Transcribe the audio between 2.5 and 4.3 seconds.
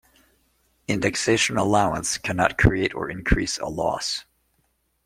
create or increase a loss.